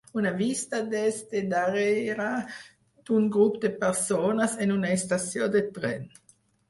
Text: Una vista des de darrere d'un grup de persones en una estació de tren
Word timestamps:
Una 0.19 0.29
vista 0.37 0.77
des 0.93 1.17
de 1.33 1.41
darrere 1.51 2.15
d'un 3.09 3.27
grup 3.37 3.59
de 3.67 3.71
persones 3.85 4.57
en 4.67 4.75
una 4.79 4.95
estació 4.99 5.51
de 5.59 5.63
tren 5.77 6.09